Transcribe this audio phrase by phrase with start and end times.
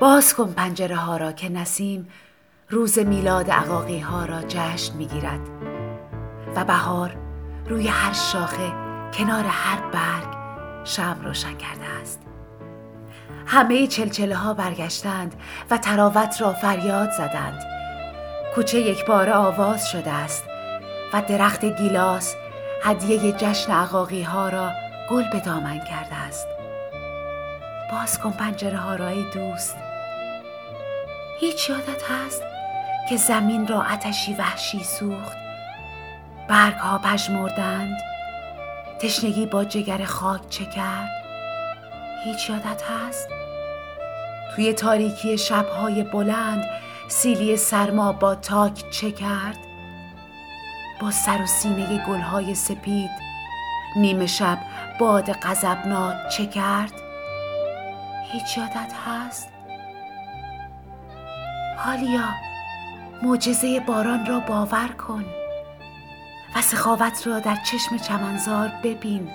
[0.00, 2.08] باز کن پنجره ها را که نسیم
[2.70, 5.40] روز میلاد عقاقی ها را جشن می‌گیرد
[6.56, 7.16] و بهار
[7.68, 8.72] روی هر شاخه
[9.14, 10.38] کنار هر برگ
[10.84, 12.22] شم روشن کرده است.
[13.46, 15.34] همه چلچله ها برگشتند
[15.70, 17.62] و تراوت را فریاد زدند.
[18.54, 20.44] کوچه یک بار آواز شده است
[21.12, 22.34] و درخت گیلاس
[22.82, 24.70] هدیه جشن عقاقی ها را
[25.10, 26.46] گل به دامن کرده است.
[27.92, 29.87] باز کن پنجره ها رای دوست.
[31.40, 32.42] هیچ یادت هست
[33.08, 35.36] که زمین را آتشی وحشی سوخت؟
[36.48, 37.98] برگ ها پژمردند؟
[39.00, 41.10] تشنگی با جگر خاک چه کرد؟
[42.24, 43.28] هیچ یادت هست؟
[44.54, 46.64] توی تاریکی شبهای بلند
[47.08, 49.58] سیلی سرما با تاک چه کرد؟
[51.00, 53.10] با سر و سینه گلهای سپید
[53.96, 54.58] نیمه شب
[55.00, 56.92] باد غضبناک چه کرد؟
[58.32, 59.57] هیچ یادت هست؟
[61.80, 62.28] حالیا
[63.22, 65.24] معجزه باران را باور کن
[66.56, 69.30] و سخاوت را در چشم چمنزار ببین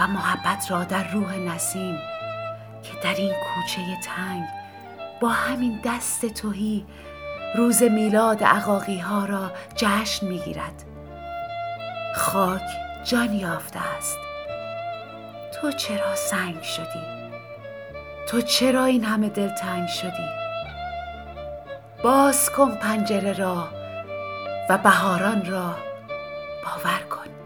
[0.00, 1.98] و محبت را در روح نسیم
[2.82, 4.44] که در این کوچه تنگ
[5.20, 6.86] با همین دست توهی
[7.54, 10.84] روز میلاد عقاقی ها را جشن می‌گیرد.
[12.16, 12.62] خاک
[13.04, 14.18] جان یافته است.
[15.60, 17.02] تو چرا سنگ شدی؟
[18.28, 20.47] تو چرا این همه دلتنگ شدی؟
[22.02, 23.68] باز کن پنجره را
[24.70, 25.74] و بهاران را
[26.64, 27.37] باور کن.